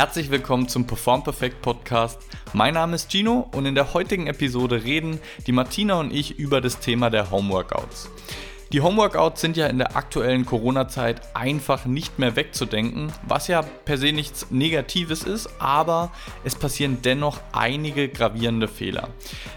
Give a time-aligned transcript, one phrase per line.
[0.00, 2.22] Herzlich willkommen zum Perform Perfect Podcast.
[2.54, 6.62] Mein Name ist Gino und in der heutigen Episode reden die Martina und ich über
[6.62, 8.08] das Thema der Homeworkouts.
[8.72, 13.98] Die Homeworkouts sind ja in der aktuellen Corona-Zeit einfach nicht mehr wegzudenken, was ja per
[13.98, 16.12] se nichts Negatives ist, aber
[16.44, 19.10] es passieren dennoch einige gravierende Fehler.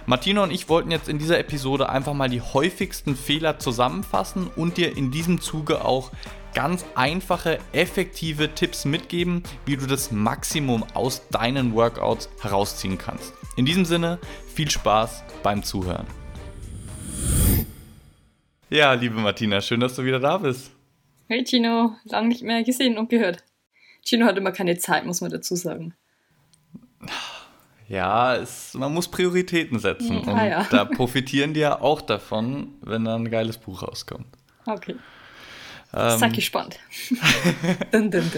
[0.07, 4.75] Martina und ich wollten jetzt in dieser Episode einfach mal die häufigsten Fehler zusammenfassen und
[4.75, 6.11] dir in diesem Zuge auch
[6.53, 13.33] ganz einfache, effektive Tipps mitgeben, wie du das Maximum aus deinen Workouts herausziehen kannst.
[13.55, 14.19] In diesem Sinne,
[14.53, 16.07] viel Spaß beim Zuhören.
[18.69, 20.71] Ja, liebe Martina, schön, dass du wieder da bist.
[21.27, 23.43] Hey Gino, lange nicht mehr gesehen und gehört.
[24.03, 25.93] Gino hat immer keine Zeit, muss man dazu sagen.
[27.87, 30.23] Ja, es, man muss Prioritäten setzen.
[30.25, 30.67] Ah, und ja.
[30.71, 34.25] da profitieren die ja auch davon, wenn da ein geiles Buch rauskommt.
[34.65, 34.95] Okay.
[35.93, 36.79] Ähm, Sei gespannt.
[37.91, 38.31] dun, dun,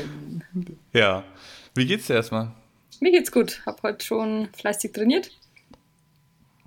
[0.53, 0.77] dun.
[0.93, 1.23] Ja.
[1.73, 2.51] Wie geht's dir erstmal?
[2.99, 3.61] Mir geht's gut.
[3.65, 5.31] Hab heute schon fleißig trainiert.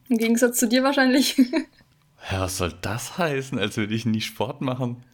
[0.08, 1.36] Im Gegensatz zu dir wahrscheinlich.
[2.32, 5.04] Ja, was soll das heißen, als würde ich nie Sport machen?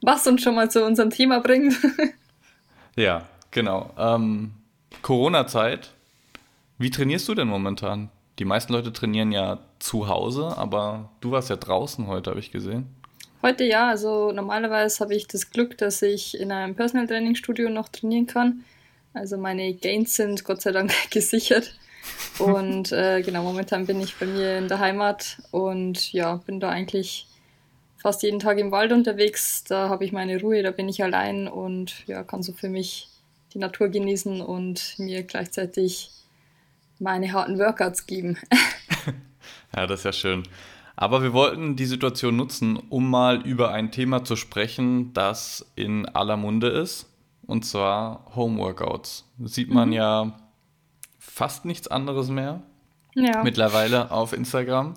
[0.00, 1.74] Was uns schon mal zu unserem Thema bringt.
[2.96, 3.92] Ja, genau.
[3.98, 4.54] Ähm,
[5.02, 5.92] Corona-Zeit.
[6.78, 8.08] Wie trainierst du denn momentan?
[8.38, 12.52] Die meisten Leute trainieren ja zu Hause, aber du warst ja draußen heute, habe ich
[12.52, 12.86] gesehen.
[13.44, 17.68] Heute ja, also normalerweise habe ich das Glück, dass ich in einem Personal Training Studio
[17.68, 18.64] noch trainieren kann.
[19.12, 21.74] Also meine Gains sind Gott sei Dank gesichert.
[22.38, 26.70] Und äh, genau, momentan bin ich bei mir in der Heimat und ja, bin da
[26.70, 27.26] eigentlich
[27.98, 29.62] fast jeden Tag im Wald unterwegs.
[29.64, 33.10] Da habe ich meine Ruhe, da bin ich allein und ja, kann so für mich
[33.52, 36.12] die Natur genießen und mir gleichzeitig
[36.98, 38.38] meine harten Workouts geben.
[39.76, 40.44] Ja, das ist ja schön.
[40.96, 46.06] Aber wir wollten die Situation nutzen, um mal über ein Thema zu sprechen, das in
[46.06, 47.10] aller Munde ist,
[47.46, 49.28] und zwar Homeworkouts.
[49.42, 50.38] Sieht man ja
[51.18, 52.62] fast nichts anderes mehr
[53.14, 54.94] ja, mittlerweile auf Instagram.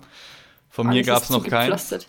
[0.68, 2.06] Von mir gab es noch zugepflastert.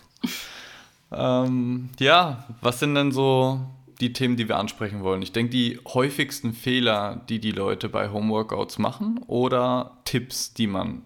[1.12, 3.60] Ähm, ja, was sind denn so
[4.00, 5.22] die Themen, die wir ansprechen wollen?
[5.22, 11.02] Ich denke, die häufigsten Fehler, die die Leute bei Homeworkouts machen oder Tipps, die man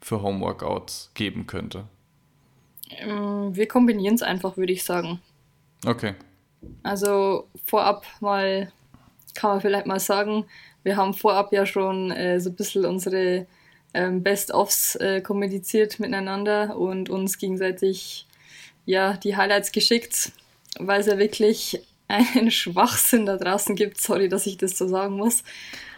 [0.00, 1.84] für Homeworkouts geben könnte.
[2.90, 5.20] Ähm, Wir kombinieren es einfach, würde ich sagen.
[5.84, 6.14] Okay.
[6.82, 8.72] Also vorab mal
[9.34, 10.46] kann man vielleicht mal sagen,
[10.82, 13.46] wir haben vorab ja schon äh, so ein bisschen unsere
[13.92, 18.26] ähm, Best-ofs äh, kommuniziert miteinander und uns gegenseitig
[18.84, 20.32] ja die Highlights geschickt,
[20.78, 24.00] weil es ja wirklich einen Schwachsinn da draußen gibt.
[24.00, 25.42] Sorry, dass ich das so sagen muss.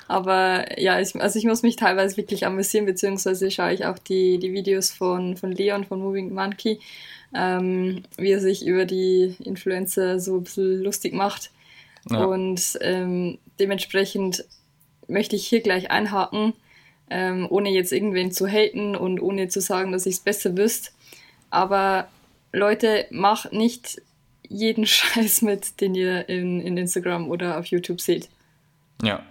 [0.08, 4.38] Aber ja, ich, also ich muss mich teilweise wirklich amüsieren, beziehungsweise schaue ich auch die,
[4.38, 6.80] die Videos von, von Leon von Moving Monkey,
[7.34, 11.50] ähm, wie er sich über die Influencer so ein bisschen lustig macht.
[12.10, 12.24] Ja.
[12.24, 14.46] Und ähm, dementsprechend
[15.08, 16.54] möchte ich hier gleich einhaken,
[17.10, 20.90] ähm, ohne jetzt irgendwen zu haten und ohne zu sagen, dass ich es besser wüsste.
[21.50, 22.08] Aber
[22.50, 24.00] Leute, macht nicht
[24.48, 28.30] jeden Scheiß mit, den ihr in, in Instagram oder auf YouTube seht.
[29.02, 29.22] Ja.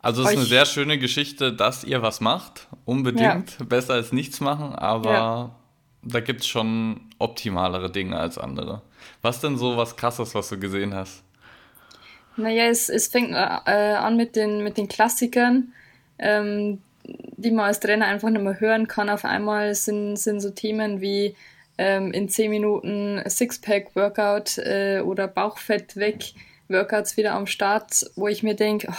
[0.00, 2.68] Also es ist eine sehr schöne Geschichte, dass ihr was macht.
[2.84, 3.56] Unbedingt.
[3.68, 5.50] Besser als nichts machen, aber Ja.
[6.02, 8.82] da gibt es schon optimalere Dinge als andere.
[9.22, 11.22] Was denn so was krasses, was du gesehen hast?
[12.36, 15.72] Naja, es, es fängt äh, an mit den, mit den Klassikern,
[16.20, 16.80] ähm,
[17.36, 19.10] die man als Trainer einfach nicht mehr hören kann.
[19.10, 21.34] Auf einmal sind, sind so Themen wie
[21.78, 26.32] ähm, in 10 Minuten Sixpack-Workout äh, oder Bauchfett weg,
[26.68, 28.92] Workouts wieder am Start, wo ich mir denke,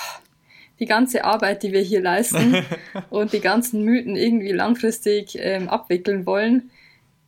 [0.79, 2.55] die ganze Arbeit, die wir hier leisten
[3.09, 6.71] und die ganzen Mythen irgendwie langfristig ähm, abwickeln wollen,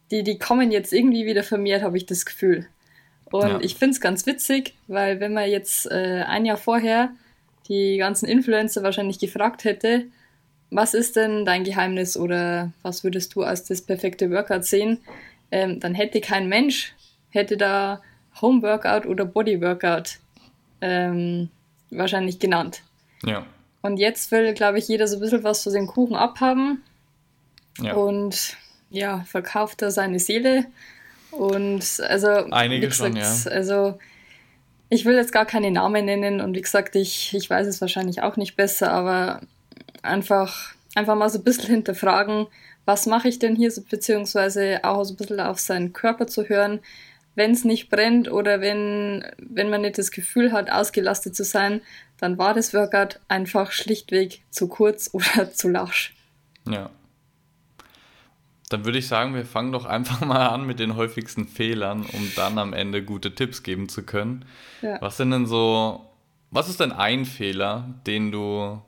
[0.09, 2.67] die, die kommen jetzt irgendwie wieder vermehrt, habe ich das Gefühl.
[3.25, 3.59] Und Ja.
[3.61, 7.11] ich finde es ganz witzig, weil wenn man jetzt äh, ein Jahr vorher
[7.67, 10.05] die ganzen Influencer wahrscheinlich gefragt hätte,
[10.69, 14.99] was ist denn dein Geheimnis oder was würdest du als das perfekte Workout sehen,
[15.51, 16.93] ähm, dann hätte kein Mensch,
[17.29, 18.01] hätte da
[18.41, 20.17] Home Workout oder Body Workout
[20.79, 21.49] ähm,
[21.89, 22.83] wahrscheinlich genannt.
[23.25, 23.45] Ja.
[23.81, 26.83] Und jetzt will, glaube ich, jeder so ein bisschen was für den Kuchen abhaben
[27.79, 27.93] ja.
[27.93, 28.57] und
[28.89, 30.65] ja, verkauft da seine Seele.
[31.31, 33.51] Und also, Einige gesagt, schon, ja.
[33.51, 33.97] also
[34.89, 38.21] ich will jetzt gar keine Namen nennen und wie gesagt, ich, ich weiß es wahrscheinlich
[38.21, 39.39] auch nicht besser, aber
[40.01, 42.47] einfach, einfach mal so ein bisschen hinterfragen,
[42.83, 46.49] was mache ich denn hier, so, beziehungsweise auch so ein bisschen auf seinen Körper zu
[46.49, 46.81] hören,
[47.35, 51.81] wenn es nicht brennt oder wenn, wenn man nicht das Gefühl hat, ausgelastet zu sein,
[52.19, 56.13] dann war das Workout einfach schlichtweg zu kurz oder zu lasch.
[56.69, 56.89] Ja.
[58.69, 62.31] Dann würde ich sagen, wir fangen doch einfach mal an mit den häufigsten Fehlern, um
[62.35, 64.45] dann am Ende gute Tipps geben zu können.
[64.81, 65.01] Ja.
[65.01, 66.05] Was sind denn so
[66.51, 68.81] Was ist denn ein Fehler, den du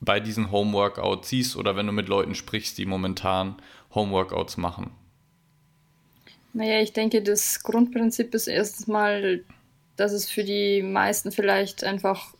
[0.00, 3.56] bei diesen Homeworkouts siehst oder wenn du mit Leuten sprichst, die momentan
[3.94, 4.90] Homeworkouts machen?
[6.54, 9.44] Naja, ich denke, das Grundprinzip ist erstens mal,
[9.96, 12.34] dass es für die meisten vielleicht einfach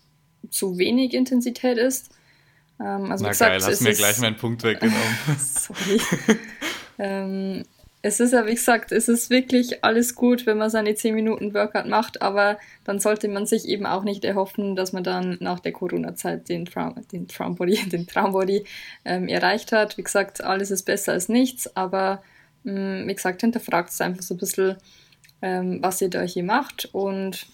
[0.51, 2.11] zu wenig Intensität ist.
[2.81, 5.17] Ähm, also Na gesagt, geil, hast mir gleich meinen Punkt weggenommen.
[5.39, 6.01] Sorry.
[6.99, 7.65] ähm,
[8.03, 11.55] es ist ja, wie gesagt, es ist wirklich alles gut, wenn man seine 10 Minuten
[11.55, 15.59] Workout macht, aber dann sollte man sich eben auch nicht erhoffen, dass man dann nach
[15.59, 18.65] der Corona-Zeit den, Traum, den Traumbody, den Traumbody
[19.05, 19.97] ähm, erreicht hat.
[19.99, 22.23] Wie gesagt, alles ist besser als nichts, aber
[22.65, 24.77] mm, wie gesagt, hinterfragt es einfach so ein bisschen,
[25.43, 27.47] ähm, was ihr da hier macht und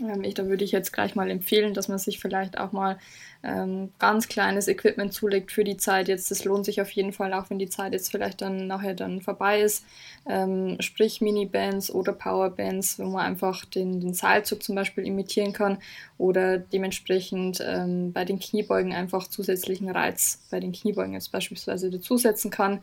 [0.00, 2.98] ähm, ich, da würde ich jetzt gleich mal empfehlen, dass man sich vielleicht auch mal
[3.44, 6.30] ähm, ganz kleines Equipment zulegt für die Zeit jetzt.
[6.30, 9.20] Das lohnt sich auf jeden Fall, auch wenn die Zeit jetzt vielleicht dann nachher dann
[9.20, 9.84] vorbei ist.
[10.26, 15.78] Ähm, sprich Mini-Bands oder Powerbands, wo man einfach den, den Seilzug zum Beispiel imitieren kann
[16.18, 22.50] oder dementsprechend ähm, bei den Kniebeugen einfach zusätzlichen Reiz bei den Kniebeugen jetzt beispielsweise dazusetzen
[22.50, 22.80] kann.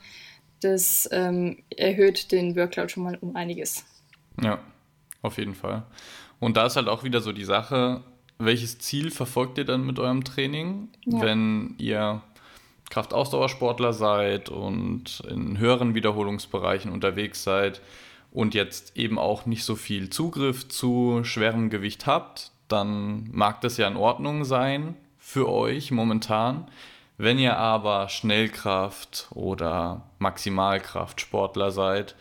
[0.62, 3.86] Das ähm, erhöht den Workload schon mal um einiges.
[4.42, 4.60] Ja,
[5.22, 5.84] auf jeden Fall.
[6.40, 8.02] Und da ist halt auch wieder so die Sache,
[8.38, 11.22] welches Ziel verfolgt ihr dann mit eurem Training, ja.
[11.22, 12.22] wenn ihr
[12.90, 17.82] Kraftausdauersportler seid und in höheren Wiederholungsbereichen unterwegs seid
[18.32, 23.78] und jetzt eben auch nicht so viel Zugriff zu schwerem Gewicht habt, dann mag das
[23.78, 26.68] ja in Ordnung sein für euch momentan.
[27.22, 32.16] Wenn ihr aber Schnellkraft oder Maximalkraftsportler seid,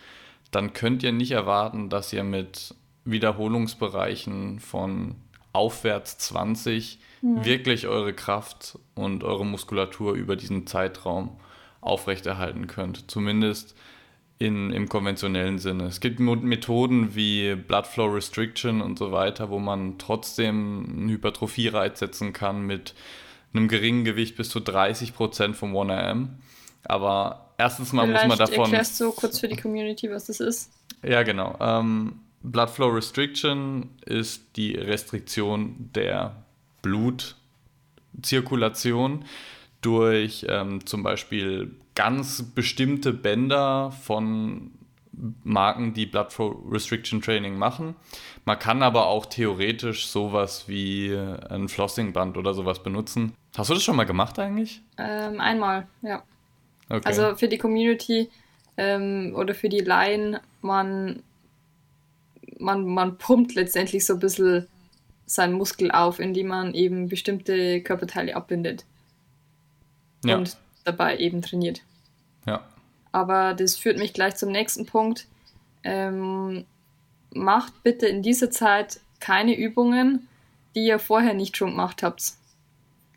[0.51, 2.75] dann könnt ihr nicht erwarten, dass ihr mit
[3.05, 5.15] Wiederholungsbereichen von
[5.53, 7.45] aufwärts 20 mhm.
[7.45, 11.39] wirklich eure Kraft und eure Muskulatur über diesen Zeitraum
[11.81, 13.09] aufrechterhalten könnt.
[13.09, 13.77] Zumindest
[14.41, 15.85] in, im konventionellen Sinne.
[15.85, 22.01] Es gibt Methoden wie Blood Flow Restriction und so weiter, wo man trotzdem einen Hypertrophie-Reiz
[22.01, 22.95] setzen kann mit
[23.53, 26.29] einem geringen Gewicht bis zu 30 Prozent vom 1RM.
[26.85, 28.65] Aber erstens mal Vielleicht muss man davon.
[28.65, 30.71] Erklärst du kurz für die Community, was das ist?
[31.03, 31.57] Ja, genau.
[31.61, 36.37] Ähm, Blood Flow Restriction ist die Restriktion der
[36.83, 39.25] Blutzirkulation
[39.81, 44.71] durch ähm, zum Beispiel ganz bestimmte Bänder von
[45.45, 47.97] Marken, die Blood Flow Restriction Training machen.
[48.45, 51.15] Man kann aber auch theoretisch sowas wie
[51.51, 53.35] ein Flossingband oder sowas benutzen.
[53.57, 54.83] Hast du das schon mal gemacht eigentlich?
[54.97, 56.23] Ähm, einmal, ja.
[56.89, 57.03] Okay.
[57.05, 58.31] Also für die Community
[58.77, 61.23] ähm, oder für die Laien, man
[62.61, 64.67] man, man pumpt letztendlich so ein bisschen
[65.27, 68.85] seinen Muskel auf, indem man eben bestimmte Körperteile abbindet.
[70.25, 70.37] Ja.
[70.37, 71.83] Und dabei eben trainiert.
[72.47, 72.65] Ja.
[73.13, 75.27] Aber das führt mich gleich zum nächsten Punkt.
[75.85, 76.65] Ähm,
[77.33, 80.29] macht bitte in dieser Zeit keine Übungen,
[80.75, 82.33] die ihr vorher nicht schon gemacht habt.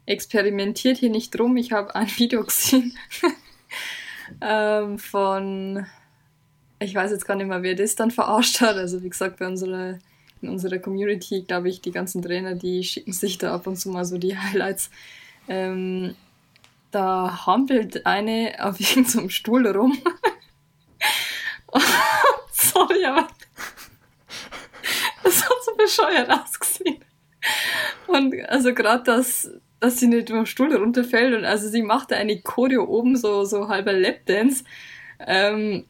[0.05, 1.57] Experimentiert hier nicht rum.
[1.57, 2.97] Ich habe ein Video gesehen
[4.41, 5.85] ähm, von
[6.81, 8.75] ich weiß jetzt gar nicht mehr, wer das dann verarscht hat.
[8.75, 9.99] Also wie gesagt, bei unserer,
[10.41, 13.89] in unserer Community, glaube ich, die ganzen Trainer, die schicken sich da ab und zu
[13.89, 14.89] mal so die Highlights.
[15.47, 16.15] Ähm,
[16.91, 19.97] da hampelt eine auf irgendeinem Stuhl rum.
[22.51, 23.27] Sorry, aber
[25.23, 27.03] das hat so bescheuert ausgesehen.
[28.07, 32.41] Und also gerade das, dass sie nicht vom Stuhl runterfällt und also sie machte eine
[32.41, 34.63] Choreo oben, so, so halber Lapdance.
[35.19, 35.85] Ähm,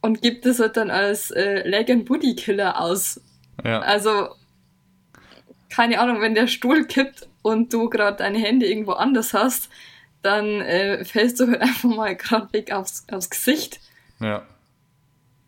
[0.00, 3.20] und gibt es halt dann als äh, Leg and Booty Killer aus.
[3.64, 3.80] Ja.
[3.80, 4.28] Also,
[5.68, 9.68] keine Ahnung, wenn der Stuhl kippt und du gerade deine Hände irgendwo anders hast,
[10.22, 13.80] dann äh, fällst du halt einfach mal gerade weg aufs, aufs Gesicht.
[14.20, 14.46] Ja.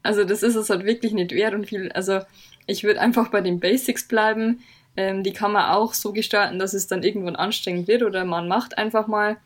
[0.03, 1.93] Also, das ist es halt wirklich nicht wert und viel.
[1.93, 2.21] Also,
[2.67, 4.61] ich würde einfach bei den Basics bleiben.
[4.97, 8.49] Ähm, die kann man auch so gestalten, dass es dann irgendwann anstrengend wird oder man
[8.49, 9.37] macht einfach mal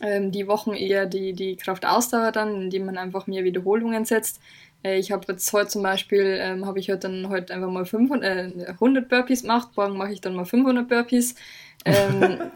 [0.00, 4.40] ähm, die Wochen eher die, die Kraftausdauer dann, indem man einfach mehr Wiederholungen setzt.
[4.82, 7.86] Äh, ich habe jetzt heute zum Beispiel, ähm, habe ich heute dann heute einfach mal
[7.86, 11.34] 500, äh, 100 Burpees gemacht, morgen mache ich dann mal 500 Burpees.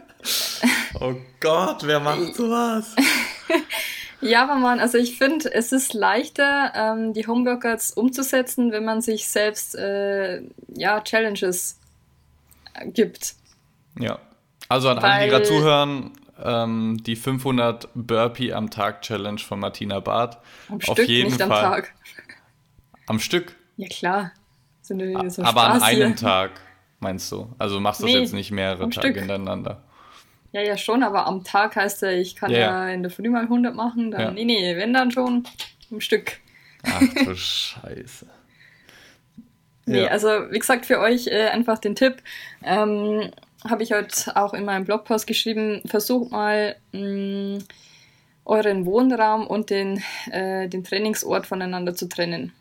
[1.01, 2.95] Oh Gott, wer macht sowas?
[4.21, 9.01] ja, aber man, also ich finde, es ist leichter, ähm, die Homeworkouts umzusetzen, wenn man
[9.01, 10.43] sich selbst äh,
[10.75, 11.79] ja, Challenges
[12.87, 13.35] gibt.
[13.99, 14.19] Ja.
[14.69, 16.13] Also an alle, die gerade zuhören,
[16.43, 20.39] ähm, die 500 Burpee am Tag Challenge von Martina Barth.
[20.69, 21.65] Am Auf Stück, jeden nicht Fall.
[21.65, 21.95] am Tag.
[23.07, 23.55] Am Stück?
[23.77, 24.33] Ja, klar.
[24.83, 24.95] So
[25.43, 26.17] Aber an einem hier.
[26.17, 26.53] Tag,
[27.01, 27.55] meinst du?
[27.59, 29.17] Also machst du nee, das jetzt nicht mehrere Tage Stück.
[29.17, 29.83] hintereinander?
[30.55, 33.29] Ja, ja, schon, aber am Tag heißt ja, ich kann ja, ja in der Früh
[33.29, 34.13] mal 100 machen.
[34.13, 34.31] Dann, ja.
[34.31, 35.43] Nee, nee, wenn dann schon
[35.91, 36.39] am Stück.
[36.85, 38.27] Ach du Scheiße.
[39.87, 40.07] Nee, ja.
[40.07, 42.23] also wie gesagt, für euch äh, einfach den Tipp.
[42.63, 43.33] Ähm,
[43.69, 47.65] Habe ich heute auch in meinem Blogpost geschrieben, versucht mal mh, mm,
[48.45, 52.53] euren Wohnraum und den, äh, den Trainingsort voneinander zu trennen.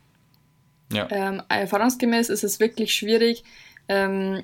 [0.91, 1.07] Ja.
[1.11, 3.43] Ähm, erfahrungsgemäß ist es wirklich schwierig.
[3.87, 4.41] Ähm,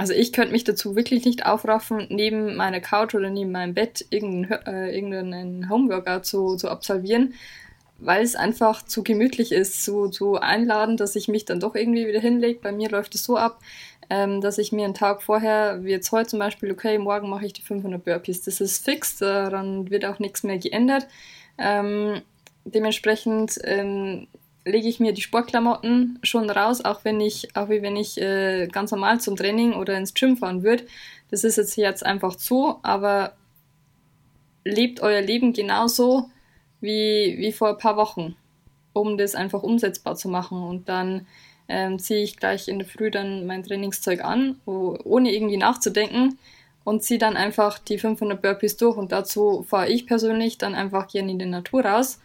[0.00, 4.06] also ich könnte mich dazu wirklich nicht aufraffen, neben meiner Couch oder neben meinem Bett
[4.08, 7.34] irgendeinen, äh, irgendeinen Homeworkout zu, zu absolvieren,
[7.98, 12.06] weil es einfach zu gemütlich ist, zu, zu einladend, dass ich mich dann doch irgendwie
[12.06, 12.60] wieder hinlege.
[12.62, 13.60] Bei mir läuft es so ab,
[14.08, 17.44] ähm, dass ich mir einen Tag vorher, wie jetzt heute zum Beispiel, okay, morgen mache
[17.44, 18.40] ich die 500 Burpees.
[18.40, 21.08] Das ist fix, daran wird auch nichts mehr geändert.
[21.58, 22.22] Ähm,
[22.64, 24.28] dementsprechend ähm,
[24.64, 28.68] lege ich mir die Sportklamotten schon raus, auch wenn ich, auch wie wenn ich äh,
[28.68, 30.86] ganz normal zum Training oder ins Gym fahren würde.
[31.30, 33.34] Das ist jetzt jetzt einfach zu, aber
[34.64, 36.30] lebt euer Leben genauso
[36.80, 38.36] wie, wie vor ein paar Wochen,
[38.92, 40.62] um das einfach umsetzbar zu machen.
[40.62, 41.26] Und dann
[41.68, 46.38] ähm, ziehe ich gleich in der Früh dann mein Trainingszeug an, wo, ohne irgendwie nachzudenken
[46.84, 48.96] und ziehe dann einfach die 500 Burpees durch.
[48.96, 52.20] Und dazu fahre ich persönlich dann einfach gerne in die Natur raus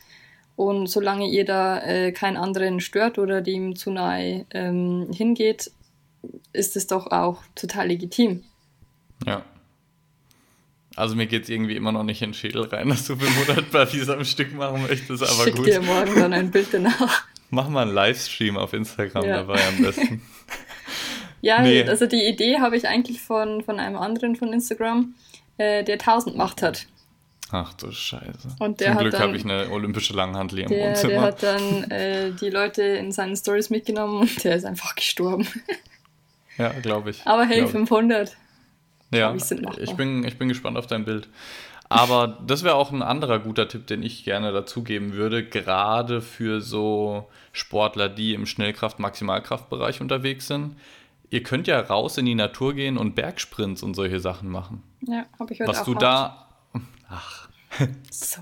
[0.56, 5.72] und solange ihr da äh, keinen anderen stört oder dem zu nahe ähm, hingeht,
[6.54, 8.44] ist es doch auch total legitim.
[9.26, 9.44] Ja.
[10.96, 13.70] Also mir geht es irgendwie immer noch nicht in den Schädel rein, dass du 500
[13.72, 15.68] Burpees am Stück machen möchtest, aber Schick gut.
[15.68, 17.26] dir morgen dann ein Bild danach.
[17.50, 19.38] Mach mal einen Livestream auf Instagram ja.
[19.38, 20.22] dabei am besten.
[21.42, 21.84] ja, nee.
[21.84, 25.14] also die Idee habe ich eigentlich von, von einem anderen von Instagram,
[25.58, 26.88] äh, der 1000 gemacht hat.
[27.52, 28.56] Ach du Scheiße.
[28.60, 31.14] Und der Zum Glück habe ich eine olympische Langhantel im der, Wohnzimmer.
[31.14, 35.48] Der hat dann äh, die Leute in seinen Stories mitgenommen und der ist einfach gestorben.
[36.58, 37.22] ja, glaube ich.
[37.26, 38.36] Aber hey, 500.
[39.12, 41.30] Ja, ich, ich, bin, ich bin gespannt auf dein Bild.
[41.88, 46.60] Aber das wäre auch ein anderer guter Tipp, den ich gerne dazugeben würde, gerade für
[46.60, 50.78] so Sportler, die im Schnellkraft-Maximalkraftbereich unterwegs sind.
[51.30, 54.82] Ihr könnt ja raus in die Natur gehen und Bergsprints und solche Sachen machen.
[55.02, 56.04] Ja, habe ich heute Was auch du gemacht.
[56.04, 56.45] da
[57.10, 57.50] Ach,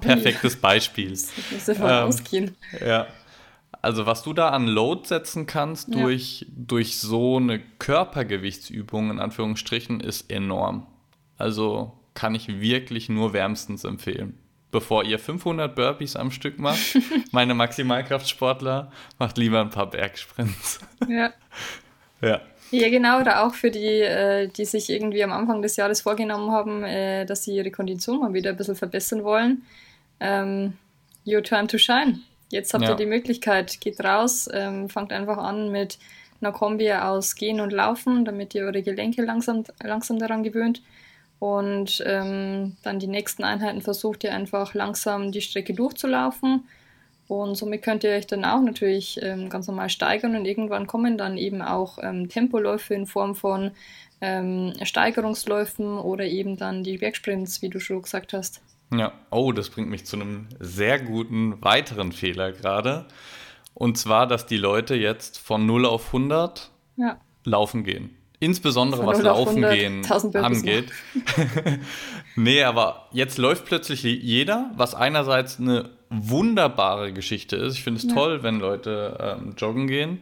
[0.02, 1.12] perfektes Beispiel.
[1.12, 2.58] Das muss davon ähm, ausgehen.
[2.86, 3.08] Ja.
[3.82, 6.02] Also was du da an Load setzen kannst ja.
[6.02, 10.88] durch, durch so eine Körpergewichtsübung in Anführungsstrichen ist enorm.
[11.38, 14.38] Also kann ich wirklich nur wärmstens empfehlen.
[14.72, 16.98] Bevor ihr 500 Burpees am Stück macht,
[17.32, 20.80] meine Maximalkraftsportler, macht lieber ein paar Bergsprints.
[21.08, 21.34] Ja.
[22.22, 22.42] ja.
[22.74, 26.50] Ja, genau, oder auch für die, äh, die sich irgendwie am Anfang des Jahres vorgenommen
[26.50, 29.62] haben, äh, dass sie ihre Kondition mal wieder ein bisschen verbessern wollen.
[30.20, 30.74] Ähm,
[31.24, 32.22] your time to shine.
[32.50, 32.90] Jetzt habt ja.
[32.90, 36.00] ihr die Möglichkeit, geht raus, ähm, fangt einfach an mit
[36.42, 40.82] einer Kombi aus Gehen und Laufen, damit ihr eure Gelenke langsam, langsam daran gewöhnt.
[41.38, 46.64] Und ähm, dann die nächsten Einheiten versucht ihr einfach langsam die Strecke durchzulaufen
[47.28, 51.18] und somit könnt ihr euch dann auch natürlich ähm, ganz normal steigern und irgendwann kommen
[51.18, 53.72] dann eben auch ähm, Tempoläufe in Form von
[54.22, 58.62] ähm, Steigerungsläufen oder eben dann die Bergsprints, wie du schon gesagt hast.
[58.94, 63.06] Ja, oh, das bringt mich zu einem sehr guten weiteren Fehler gerade.
[63.74, 67.18] Und zwar, dass die Leute jetzt von 0 auf 100 ja.
[67.44, 68.16] laufen gehen.
[68.40, 70.92] Insbesondere was Laufen 100, gehen angeht.
[72.36, 77.76] nee, aber jetzt läuft plötzlich jeder, was einerseits eine wunderbare Geschichte ist.
[77.76, 78.14] Ich finde es ja.
[78.14, 80.22] toll, wenn Leute ähm, joggen gehen.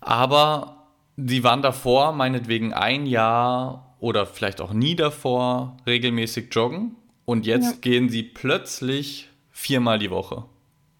[0.00, 6.96] Aber sie waren davor, meinetwegen ein Jahr oder vielleicht auch nie davor, regelmäßig joggen.
[7.24, 7.78] Und jetzt ja.
[7.80, 10.44] gehen sie plötzlich viermal die Woche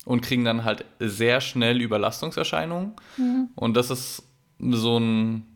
[0.04, 2.92] und kriegen dann halt sehr schnell Überlastungserscheinungen.
[3.16, 3.48] Mhm.
[3.54, 4.22] Und das ist
[4.58, 5.46] so ein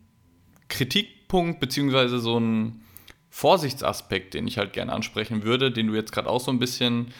[0.67, 2.81] Kritikpunkt, beziehungsweise so ein
[3.29, 7.13] Vorsichtsaspekt, den ich halt gerne ansprechen würde, den du jetzt gerade auch so ein bisschen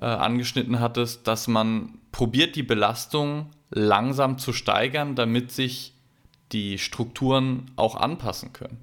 [0.00, 5.94] äh, angeschnitten hattest, dass man probiert, die Belastung langsam zu steigern, damit sich
[6.52, 8.78] die Strukturen auch anpassen können.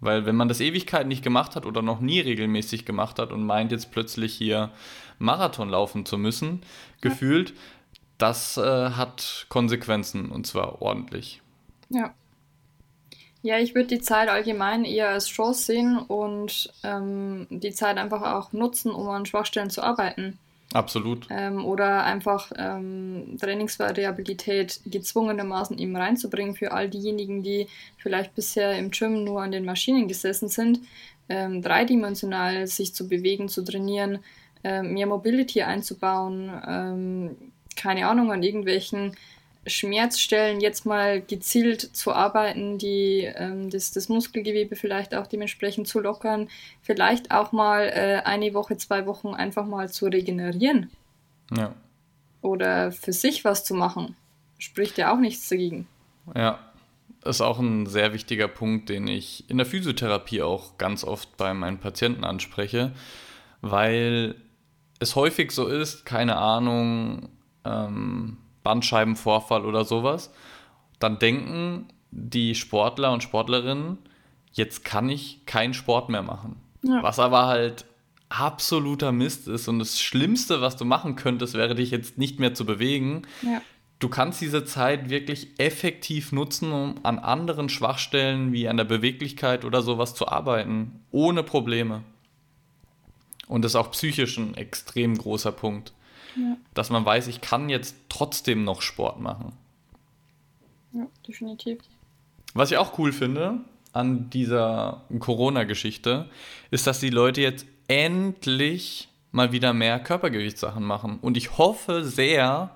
[0.00, 3.44] Weil wenn man das Ewigkeit nicht gemacht hat oder noch nie regelmäßig gemacht hat und
[3.44, 4.70] meint jetzt plötzlich hier
[5.18, 7.10] Marathon laufen zu müssen, ja.
[7.10, 7.54] gefühlt,
[8.18, 11.42] das äh, hat Konsequenzen und zwar ordentlich.
[11.88, 12.14] Ja.
[13.46, 18.22] Ja, ich würde die Zeit allgemein eher als Chance sehen und ähm, die Zeit einfach
[18.22, 20.36] auch nutzen, um an Schwachstellen zu arbeiten.
[20.72, 21.28] Absolut.
[21.30, 28.90] Ähm, oder einfach ähm, Trainingsvariabilität gezwungenermaßen eben reinzubringen für all diejenigen, die vielleicht bisher im
[28.90, 30.80] Gym nur an den Maschinen gesessen sind,
[31.28, 34.18] ähm, dreidimensional sich zu bewegen, zu trainieren,
[34.64, 37.36] ähm, mehr Mobility einzubauen, ähm,
[37.76, 39.12] keine Ahnung, an irgendwelchen
[39.66, 46.00] Schmerzstellen jetzt mal gezielt zu arbeiten, die ähm, das, das Muskelgewebe vielleicht auch dementsprechend zu
[46.00, 46.48] lockern,
[46.82, 50.90] vielleicht auch mal äh, eine Woche, zwei Wochen einfach mal zu regenerieren.
[51.56, 51.74] Ja.
[52.42, 54.16] Oder für sich was zu machen.
[54.58, 55.86] Spricht ja auch nichts dagegen.
[56.34, 56.58] Ja,
[57.24, 61.54] ist auch ein sehr wichtiger Punkt, den ich in der Physiotherapie auch ganz oft bei
[61.54, 62.92] meinen Patienten anspreche,
[63.60, 64.36] weil
[64.98, 67.28] es häufig so ist, keine Ahnung,
[67.64, 70.32] ähm, Bandscheibenvorfall oder sowas,
[70.98, 73.98] dann denken die Sportler und Sportlerinnen,
[74.52, 76.56] jetzt kann ich keinen Sport mehr machen.
[76.82, 77.00] Ja.
[77.00, 77.84] Was aber halt
[78.28, 82.54] absoluter Mist ist und das Schlimmste, was du machen könntest, wäre dich jetzt nicht mehr
[82.54, 83.22] zu bewegen.
[83.42, 83.62] Ja.
[84.00, 89.64] Du kannst diese Zeit wirklich effektiv nutzen, um an anderen Schwachstellen wie an der Beweglichkeit
[89.64, 92.02] oder sowas zu arbeiten, ohne Probleme.
[93.46, 95.92] Und das ist auch psychisch ein extrem großer Punkt.
[96.36, 96.56] Ja.
[96.74, 99.52] Dass man weiß, ich kann jetzt trotzdem noch Sport machen.
[100.92, 101.78] Ja, definitiv.
[102.54, 103.60] Was ich auch cool finde
[103.92, 106.28] an dieser Corona-Geschichte,
[106.70, 111.18] ist, dass die Leute jetzt endlich mal wieder mehr Körpergewichtssachen machen.
[111.20, 112.70] Und ich hoffe sehr,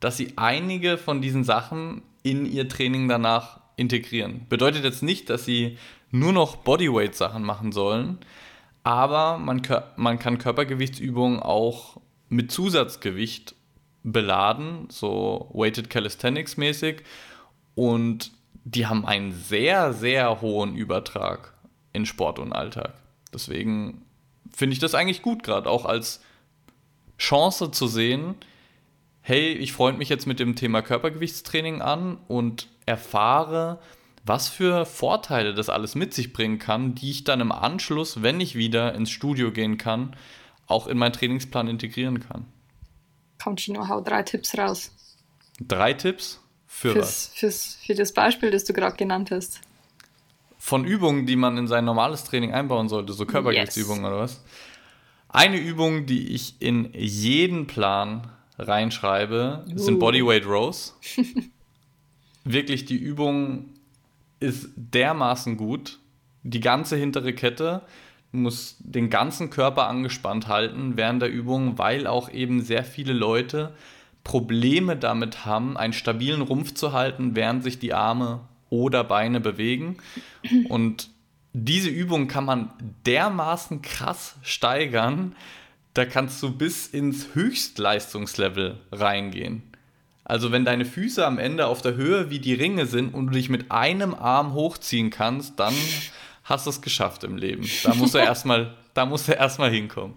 [0.00, 4.46] dass sie einige von diesen Sachen in ihr Training danach integrieren.
[4.48, 5.78] Bedeutet jetzt nicht, dass sie
[6.10, 8.18] nur noch Bodyweight-Sachen machen sollen,
[8.82, 9.62] aber man,
[9.96, 13.54] man kann Körpergewichtsübungen auch mit Zusatzgewicht
[14.02, 17.02] beladen, so Weighted Calisthenics mäßig.
[17.74, 18.32] Und
[18.64, 21.54] die haben einen sehr, sehr hohen Übertrag
[21.92, 22.94] in Sport und Alltag.
[23.32, 24.04] Deswegen
[24.54, 26.22] finde ich das eigentlich gut, gerade auch als
[27.18, 28.34] Chance zu sehen,
[29.20, 33.80] hey, ich freue mich jetzt mit dem Thema Körpergewichtstraining an und erfahre,
[34.24, 38.40] was für Vorteile das alles mit sich bringen kann, die ich dann im Anschluss, wenn
[38.40, 40.16] ich wieder ins Studio gehen kann,
[40.66, 42.46] auch in meinen Trainingsplan integrieren kann.
[43.42, 44.92] Komm, Chino, hau drei Tipps raus.
[45.60, 46.40] Drei Tipps?
[46.66, 47.30] Für fürs, was?
[47.34, 49.60] Fürs, für das Beispiel, das du gerade genannt hast.
[50.58, 54.12] Von Übungen, die man in sein normales Training einbauen sollte, so Körpergewichtsübungen yes.
[54.12, 54.42] oder was?
[55.28, 59.78] Eine Übung, die ich in jeden Plan reinschreibe, uh.
[59.78, 60.98] sind Bodyweight Rows.
[62.44, 63.70] Wirklich, die Übung
[64.40, 65.98] ist dermaßen gut.
[66.42, 67.82] Die ganze hintere Kette
[68.34, 73.72] muss den ganzen Körper angespannt halten während der Übung, weil auch eben sehr viele Leute
[74.24, 79.98] Probleme damit haben, einen stabilen Rumpf zu halten, während sich die Arme oder Beine bewegen.
[80.68, 81.10] Und
[81.52, 82.70] diese Übung kann man
[83.06, 85.36] dermaßen krass steigern,
[85.92, 89.62] da kannst du bis ins Höchstleistungslevel reingehen.
[90.24, 93.32] Also wenn deine Füße am Ende auf der Höhe wie die Ringe sind und du
[93.34, 95.74] dich mit einem Arm hochziehen kannst, dann
[96.44, 97.68] hast du es geschafft im Leben.
[97.82, 100.14] Da musst du erstmal, da musst du erstmal hinkommen.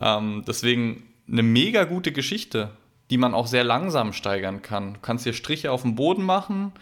[0.00, 2.70] Ähm, deswegen eine mega gute Geschichte,
[3.10, 4.94] die man auch sehr langsam steigern kann.
[4.94, 6.72] Du kannst dir Striche auf dem Boden machen,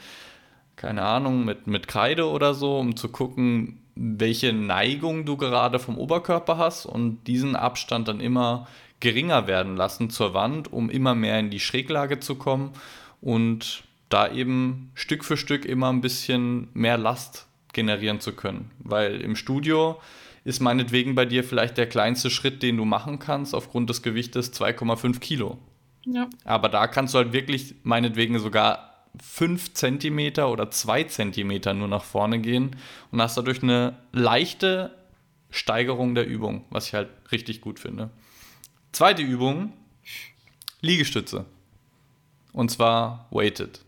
[0.77, 5.99] keine Ahnung, mit, mit Kreide oder so, um zu gucken, welche Neigung du gerade vom
[5.99, 8.67] Oberkörper hast und diesen Abstand dann immer
[9.01, 12.71] geringer werden lassen zur Wand, um immer mehr in die Schräglage zu kommen
[13.21, 18.71] und da eben Stück für Stück immer ein bisschen mehr Last generieren zu können.
[18.79, 20.01] Weil im Studio
[20.45, 24.53] ist meinetwegen bei dir vielleicht der kleinste Schritt, den du machen kannst, aufgrund des Gewichtes
[24.53, 25.59] 2,5 Kilo.
[26.05, 26.29] Ja.
[26.45, 32.05] Aber da kannst du halt wirklich meinetwegen sogar 5 cm oder 2 cm nur nach
[32.05, 32.77] vorne gehen
[33.11, 34.97] und hast dadurch eine leichte
[35.51, 38.11] Steigerung der Übung, was ich halt richtig gut finde.
[38.91, 39.73] Zweite Übung,
[40.81, 41.45] Liegestütze.
[42.53, 43.81] Und zwar weighted.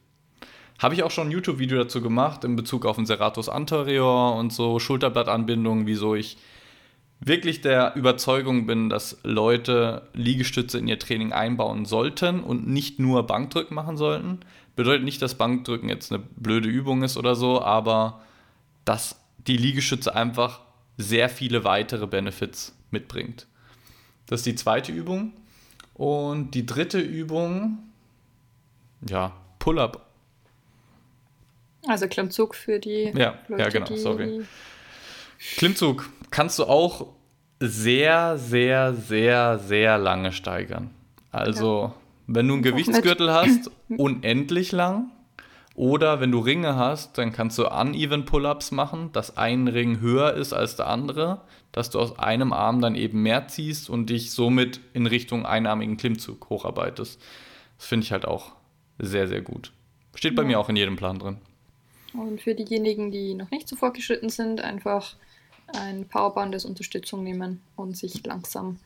[0.78, 4.52] Habe ich auch schon ein YouTube-Video dazu gemacht in Bezug auf den Serratus anterior und
[4.52, 6.36] so Schulterblattanbindungen, wieso ich
[7.20, 13.26] wirklich der Überzeugung bin, dass Leute Liegestütze in ihr Training einbauen sollten und nicht nur
[13.26, 14.40] Bankdrücken machen sollten.
[14.76, 18.20] Bedeutet nicht, dass Bankdrücken jetzt eine blöde Übung ist oder so, aber
[18.84, 20.60] dass die Liegestütze einfach
[20.98, 23.46] sehr viele weitere Benefits mitbringt.
[24.26, 25.32] Das ist die zweite Übung.
[25.94, 27.78] Und die dritte Übung,
[29.08, 30.04] ja, Pull-up.
[31.86, 33.12] Also Klimmzug für die.
[33.14, 34.44] Ja, Leute, ja genau, sorry.
[35.56, 37.06] Klimmzug kannst du auch
[37.60, 40.90] sehr, sehr, sehr, sehr lange steigern.
[41.30, 41.94] Also, ja.
[42.26, 45.10] wenn du einen Gewichtsgürtel hast, unendlich lang.
[45.76, 50.34] Oder wenn du Ringe hast, dann kannst du uneven Pull-ups machen, dass ein Ring höher
[50.34, 51.40] ist als der andere,
[51.72, 55.96] dass du aus einem Arm dann eben mehr ziehst und dich somit in Richtung einarmigen
[55.96, 57.20] Klimmzug hocharbeitest.
[57.76, 58.52] Das finde ich halt auch
[59.00, 59.72] sehr, sehr gut.
[60.14, 60.48] Steht bei ja.
[60.48, 61.38] mir auch in jedem Plan drin.
[62.14, 65.16] Und für diejenigen, die noch nicht so fortgeschritten sind, einfach
[65.66, 68.78] ein Powerband als Unterstützung nehmen und sich langsam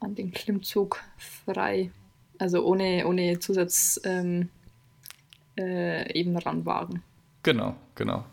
[0.00, 1.90] an den Klimmzug frei,
[2.38, 4.48] also ohne, ohne Zusatz ähm,
[5.58, 7.02] äh, eben ranwagen.
[7.42, 8.24] Genau, genau.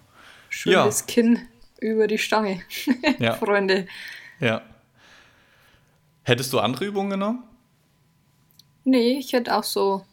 [0.50, 1.06] Schönes ja.
[1.08, 1.40] Kinn
[1.80, 2.62] über die Stange,
[3.20, 3.34] ja.
[3.34, 3.88] Freunde.
[4.40, 4.62] Ja.
[6.24, 7.44] Hättest du andere Übungen genommen?
[8.84, 10.06] Nee, ich hätte auch so.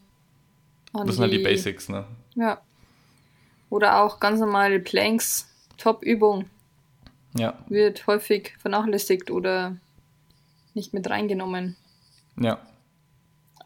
[0.93, 2.07] das sind halt die Basics, ne?
[2.35, 2.61] Ja.
[3.71, 6.49] Oder auch ganz normale Planks, Top-Übung.
[7.37, 7.59] Ja.
[7.69, 9.77] Wird häufig vernachlässigt oder
[10.75, 11.77] nicht mit reingenommen.
[12.41, 12.59] Ja.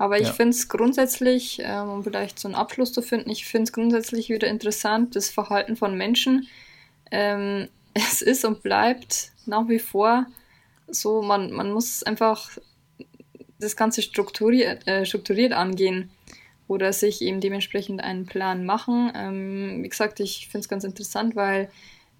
[0.01, 0.33] Aber ich ja.
[0.33, 4.31] finde es grundsätzlich, ähm, um vielleicht so einen Abschluss zu finden, ich finde es grundsätzlich
[4.31, 6.49] wieder interessant, das Verhalten von Menschen.
[7.11, 10.27] Ähm, es ist und bleibt nach wie vor
[10.89, 12.51] so, man, man muss einfach
[13.59, 16.11] das Ganze strukturiert, äh, strukturiert angehen
[16.71, 19.11] oder sich eben dementsprechend einen Plan machen.
[19.17, 21.69] Ähm, wie gesagt, ich finde es ganz interessant, weil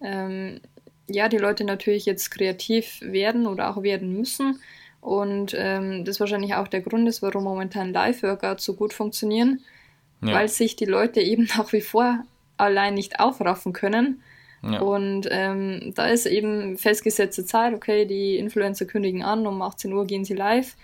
[0.01, 0.59] ähm,
[1.07, 4.59] ja, die Leute natürlich jetzt kreativ werden oder auch werden müssen.
[4.99, 9.61] Und ähm, das wahrscheinlich auch der Grund ist, warum momentan Live-Workouts so gut funktionieren,
[10.21, 10.33] ja.
[10.33, 12.25] weil sich die Leute eben nach wie vor
[12.57, 14.21] allein nicht aufraffen können.
[14.63, 14.81] Ja.
[14.81, 20.05] Und ähm, da ist eben festgesetzte Zeit, okay, die Influencer kündigen an, um 18 Uhr
[20.05, 20.75] gehen sie live.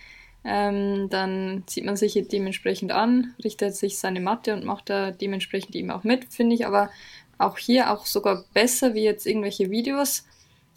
[0.49, 5.75] Ähm, dann zieht man sich dementsprechend an, richtet sich seine Matte und macht da dementsprechend
[5.75, 6.89] eben auch mit, finde ich aber
[7.37, 10.25] auch hier auch sogar besser wie jetzt irgendwelche Videos,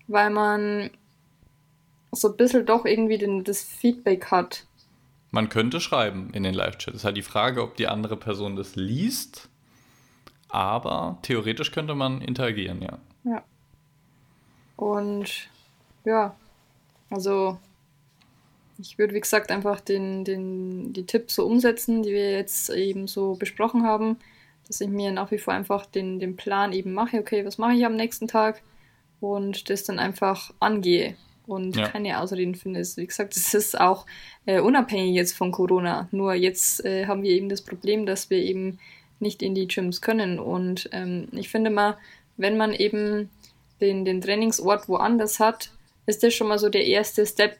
[0.08, 0.90] weil man
[2.10, 4.66] so ein bisschen doch irgendwie den, das Feedback hat.
[5.30, 6.94] Man könnte schreiben in den Live-Chat.
[6.94, 9.48] Es ist halt die Frage, ob die andere Person das liest,
[10.48, 12.98] aber theoretisch könnte man interagieren, ja.
[13.22, 13.44] Ja.
[14.74, 15.48] Und
[16.04, 16.34] ja,
[17.10, 17.60] also
[18.80, 23.06] ich würde, wie gesagt, einfach den, den, die Tipps so umsetzen, die wir jetzt eben
[23.06, 24.16] so besprochen haben,
[24.66, 27.74] dass ich mir nach wie vor einfach den, den Plan eben mache, okay, was mache
[27.74, 28.62] ich am nächsten Tag
[29.20, 31.16] und das dann einfach angehe
[31.46, 31.88] und ja.
[31.88, 32.80] keine Ausreden finde.
[32.80, 34.06] Wie gesagt, es ist auch
[34.46, 36.08] äh, unabhängig jetzt von Corona.
[36.12, 38.78] Nur jetzt äh, haben wir eben das Problem, dass wir eben
[39.18, 40.38] nicht in die Gyms können.
[40.38, 41.98] Und ähm, ich finde mal,
[42.36, 43.30] wenn man eben
[43.80, 45.72] den, den Trainingsort woanders hat,
[46.06, 47.58] ist das schon mal so der erste Step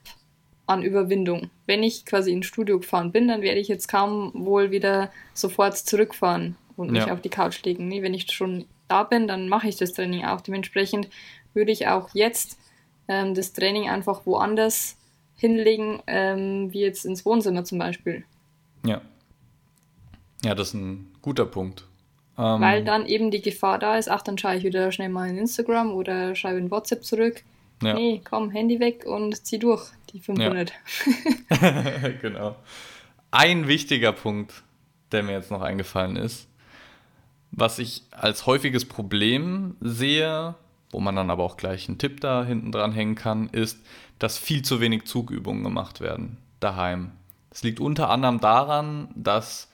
[0.70, 1.50] an Überwindung.
[1.66, 5.76] Wenn ich quasi ins Studio gefahren bin, dann werde ich jetzt kaum wohl wieder sofort
[5.76, 7.12] zurückfahren und mich ja.
[7.12, 7.88] auf die Couch legen.
[7.88, 10.40] Nee, wenn ich schon da bin, dann mache ich das Training auch.
[10.40, 11.08] Dementsprechend
[11.54, 12.58] würde ich auch jetzt
[13.08, 14.96] ähm, das Training einfach woanders
[15.34, 18.24] hinlegen, ähm, wie jetzt ins Wohnzimmer zum Beispiel.
[18.84, 19.00] Ja.
[20.44, 21.84] Ja, das ist ein guter Punkt.
[22.38, 25.28] Ähm, Weil dann eben die Gefahr da ist, ach, dann schaue ich wieder schnell mal
[25.28, 27.42] in Instagram oder schreibe in WhatsApp zurück.
[27.82, 27.94] Ja.
[27.94, 30.72] Nee, komm, Handy weg und zieh durch die 500.
[31.50, 32.08] Ja.
[32.22, 32.56] genau.
[33.30, 34.62] Ein wichtiger Punkt,
[35.12, 36.48] der mir jetzt noch eingefallen ist,
[37.52, 40.54] was ich als häufiges Problem sehe,
[40.90, 43.78] wo man dann aber auch gleich einen Tipp da hinten dran hängen kann, ist,
[44.18, 47.12] dass viel zu wenig Zugübungen gemacht werden daheim.
[47.48, 49.70] Das liegt unter anderem daran, dass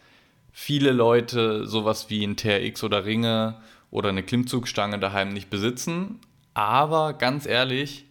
[0.53, 6.21] viele Leute sowas wie ein TRX oder Ringe oder eine Klimmzugstange daheim nicht besitzen.
[6.57, 8.07] Aber ganz ehrlich,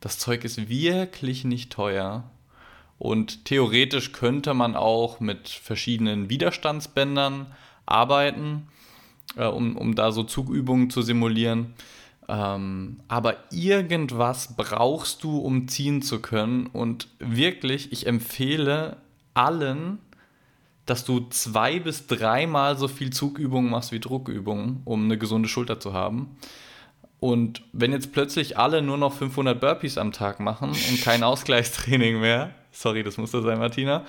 [0.00, 2.24] das Zeug ist wirklich nicht teuer.
[2.98, 7.46] Und theoretisch könnte man auch mit verschiedenen Widerstandsbändern
[7.86, 8.66] arbeiten,
[9.36, 11.74] äh, um, um da so Zugübungen zu simulieren.
[12.26, 16.66] Ähm, aber irgendwas brauchst du, um ziehen zu können.
[16.66, 18.96] Und wirklich, ich empfehle
[19.34, 20.00] allen,
[20.84, 25.78] dass du zwei bis dreimal so viel Zugübungen machst wie Druckübungen, um eine gesunde Schulter
[25.78, 26.36] zu haben.
[27.20, 32.20] Und wenn jetzt plötzlich alle nur noch 500 Burpees am Tag machen und kein Ausgleichstraining
[32.20, 34.04] mehr, sorry, das muss da sein, Martina.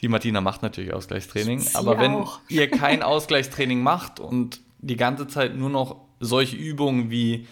[0.00, 2.40] Die Martina macht natürlich Ausgleichstraining, aber wenn auch.
[2.48, 7.46] ihr kein Ausgleichstraining macht und die ganze Zeit nur noch solche Übungen wie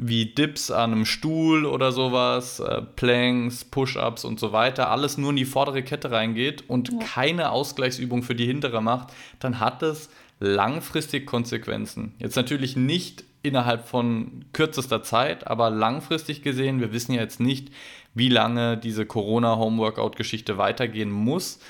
[0.00, 5.30] wie Dips an einem Stuhl oder sowas, äh, Planks, Push-ups und so weiter, alles nur
[5.30, 6.98] in die vordere Kette reingeht und ja.
[7.00, 9.08] keine Ausgleichsübung für die hintere macht,
[9.40, 10.08] dann hat es
[10.38, 12.14] langfristig Konsequenzen.
[12.20, 17.70] Jetzt natürlich nicht innerhalb von kürzester Zeit, aber langfristig gesehen, wir wissen ja jetzt nicht,
[18.14, 21.60] wie lange diese Corona-Homeworkout-Geschichte weitergehen muss.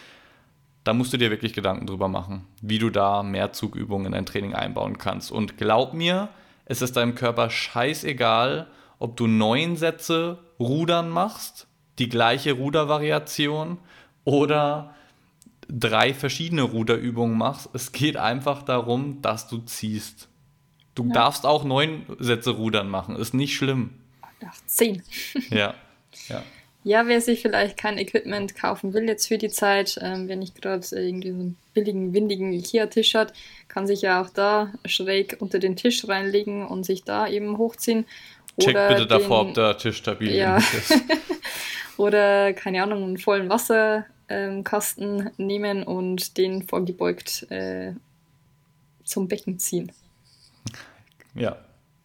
[0.84, 4.26] Da musst du dir wirklich Gedanken drüber machen, wie du da mehr Zugübungen in dein
[4.26, 5.30] Training einbauen kannst.
[5.30, 6.30] Und glaub mir,
[6.64, 11.66] es ist deinem Körper scheißegal, ob du neun Sätze Rudern machst,
[11.98, 13.78] die gleiche Rudervariation
[14.24, 14.94] oder
[15.68, 17.68] drei verschiedene Ruderübungen machst.
[17.74, 20.27] Es geht einfach darum, dass du ziehst.
[20.98, 21.12] Du ja.
[21.12, 23.90] darfst auch neun Sätze Rudern machen, ist nicht schlimm.
[24.44, 25.02] Ach, zehn.
[25.48, 25.74] ja,
[26.28, 26.42] ja.
[26.82, 30.54] Ja, wer sich vielleicht kein Equipment kaufen will jetzt für die Zeit, ähm, wenn ich
[30.54, 33.32] gerade irgendwie so einen billigen, windigen Ikea-Tisch hat,
[33.68, 38.04] kann sich ja auch da schräg unter den Tisch reinlegen und sich da eben hochziehen.
[38.58, 40.56] Check Oder bitte den, davor, ob der Tisch stabil ja.
[40.56, 40.94] ist.
[41.96, 47.92] Oder, keine Ahnung, einen vollen Wasserkasten ähm, nehmen und den vorgebeugt äh,
[49.04, 49.92] zum Becken ziehen.
[51.34, 51.56] Ja,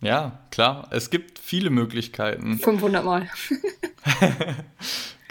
[0.01, 0.87] ja, klar.
[0.91, 2.59] Es gibt viele Möglichkeiten.
[2.59, 3.29] 500 Mal.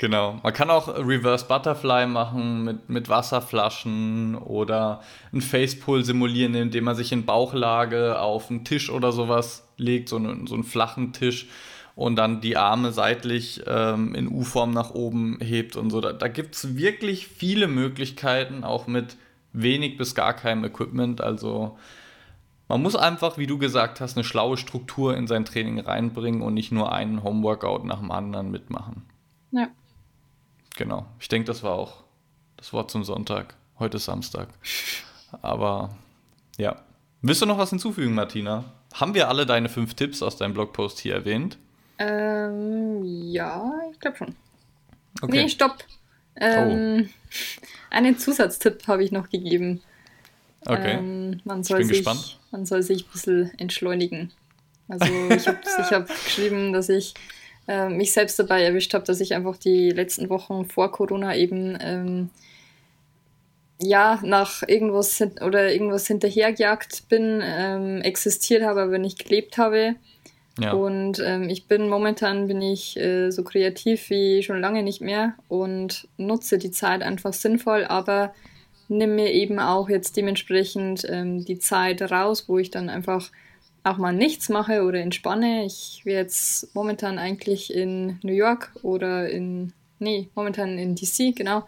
[0.03, 0.41] Genau.
[0.43, 5.01] Man kann auch Reverse Butterfly machen mit, mit Wasserflaschen oder
[5.33, 10.17] ein Facepull simulieren, indem man sich in Bauchlage auf einen Tisch oder sowas legt, so
[10.17, 11.47] einen, so einen flachen Tisch
[11.95, 16.01] und dann die Arme seitlich ähm, in U-Form nach oben hebt und so.
[16.01, 19.17] Da, da gibt es wirklich viele Möglichkeiten, auch mit
[19.53, 21.21] wenig bis gar keinem Equipment.
[21.21, 21.79] Also
[22.73, 26.55] man muss einfach, wie du gesagt hast, eine schlaue Struktur in sein Training reinbringen und
[26.55, 29.03] nicht nur einen Homeworkout nach dem anderen mitmachen.
[29.51, 29.69] Ja.
[30.77, 31.05] Genau.
[31.21, 32.03] Ich denke, das war auch
[32.57, 33.57] das Wort zum Sonntag.
[33.79, 34.49] Heute ist Samstag.
[35.43, 35.91] Aber
[36.57, 36.77] ja.
[37.21, 38.65] Willst du noch was hinzufügen, Martina?
[38.95, 41.59] Haben wir alle deine fünf Tipps aus deinem Blogpost hier erwähnt?
[41.99, 44.35] Ähm, ja, ich glaube schon.
[45.21, 45.43] Okay.
[45.43, 45.85] Nee, stopp.
[46.37, 47.37] Ähm, oh.
[47.91, 49.83] Einen Zusatztipp habe ich noch gegeben.
[50.65, 50.99] Okay.
[50.99, 52.39] Ähm, man soll ich bin sich, gespannt.
[52.51, 54.31] Man soll sich ein bisschen entschleunigen.
[54.89, 57.15] Also ich habe hab geschrieben, dass ich
[57.69, 61.77] äh, mich selbst dabei erwischt habe, dass ich einfach die letzten Wochen vor Corona eben
[61.81, 62.31] ähm,
[63.81, 69.97] ja nach irgendwas oder irgendwas hinterhergejagt bin, ähm, existiert habe, aber nicht gelebt habe.
[70.61, 70.73] Ja.
[70.73, 75.35] Und ähm, ich bin momentan bin ich äh, so kreativ wie schon lange nicht mehr
[75.49, 78.35] und nutze die Zeit einfach sinnvoll, aber
[78.93, 83.31] nimm mir eben auch jetzt dementsprechend ähm, die Zeit raus, wo ich dann einfach
[83.85, 85.65] auch mal nichts mache oder entspanne.
[85.65, 91.65] Ich wäre jetzt momentan eigentlich in New York oder in, nee, momentan in DC, genau.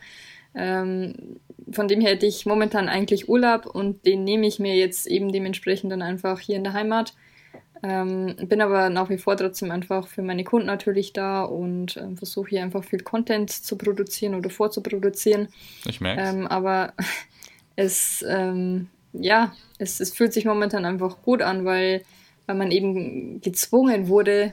[0.55, 1.41] Ähm,
[1.73, 5.33] von dem her hätte ich momentan eigentlich Urlaub und den nehme ich mir jetzt eben
[5.33, 7.15] dementsprechend dann einfach hier in der Heimat.
[7.87, 12.17] Ähm, bin aber nach wie vor trotzdem einfach für meine Kunden natürlich da und ähm,
[12.17, 15.49] versuche hier einfach viel Content zu produzieren oder vorzuproduzieren.
[15.85, 16.95] Ich merke ähm, Aber
[17.77, 22.05] es ähm, ja, es, es fühlt sich momentan einfach gut an, weil,
[22.47, 24.53] weil man eben gezwungen wurde,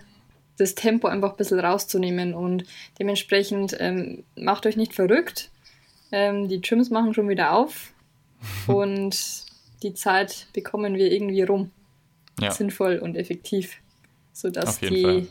[0.57, 2.65] das Tempo einfach ein bisschen rauszunehmen und
[2.99, 5.49] dementsprechend ähm, macht euch nicht verrückt.
[6.11, 7.93] Ähm, die Gyms machen schon wieder auf
[8.67, 9.45] und
[9.81, 11.71] die Zeit bekommen wir irgendwie rum.
[12.41, 12.51] Ja.
[12.51, 13.77] Sinnvoll und effektiv,
[14.33, 15.27] sodass die Fall.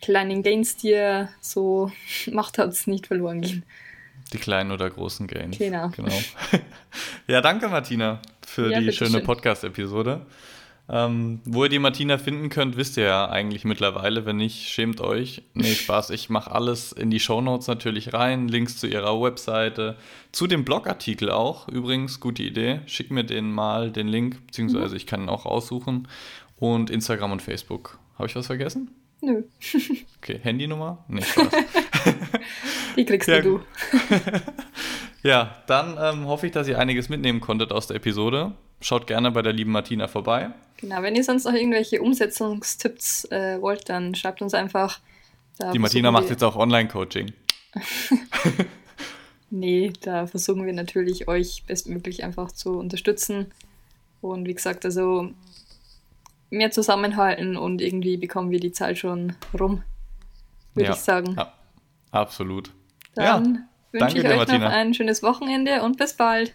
[0.00, 1.90] kleinen Gains, die ihr so
[2.32, 3.64] macht habt, nicht verloren gehen.
[4.32, 5.58] Die kleinen oder großen Gains.
[5.58, 5.90] Genau.
[5.90, 6.18] genau.
[7.26, 10.24] ja, danke Martina für ja, die schöne Podcast-Episode.
[10.88, 14.26] Ähm, wo ihr die Martina finden könnt, wisst ihr ja eigentlich mittlerweile.
[14.26, 15.42] Wenn nicht, schämt euch.
[15.54, 16.10] Nee, Spaß.
[16.10, 18.48] Ich mache alles in die Shownotes natürlich rein.
[18.48, 19.96] Links zu ihrer Webseite,
[20.32, 21.68] zu dem Blogartikel auch.
[21.68, 22.80] Übrigens, gute Idee.
[22.86, 24.96] Schick mir den mal, den Link, beziehungsweise mhm.
[24.96, 26.08] ich kann ihn auch aussuchen.
[26.56, 27.98] Und Instagram und Facebook.
[28.18, 28.90] Habe ich was vergessen?
[29.22, 29.44] Nö.
[30.18, 31.04] okay, Handynummer?
[31.08, 31.52] Nee, Spaß.
[32.96, 33.60] die kriegst ja, du.
[35.22, 38.52] ja, dann ähm, hoffe ich, dass ihr einiges mitnehmen konntet aus der Episode.
[38.82, 40.50] Schaut gerne bei der lieben Martina vorbei.
[40.76, 44.98] Genau, wenn ihr sonst noch irgendwelche Umsetzungstipps äh, wollt, dann schreibt uns einfach.
[45.72, 47.32] die Martina macht jetzt auch Online-Coaching.
[49.50, 53.52] nee, da versuchen wir natürlich euch bestmöglich einfach zu unterstützen.
[54.20, 55.30] Und wie gesagt, also
[56.50, 59.82] mehr zusammenhalten und irgendwie bekommen wir die Zeit schon rum,
[60.74, 61.34] würde ja, ich sagen.
[61.36, 61.52] Ja,
[62.10, 62.72] absolut.
[63.14, 64.58] Dann ja, wünsche ich euch Martina.
[64.58, 66.54] noch ein schönes Wochenende und bis bald.